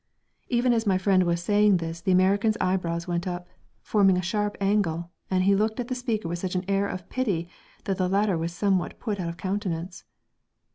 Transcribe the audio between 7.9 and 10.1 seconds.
the latter was somewhat put out of countenance.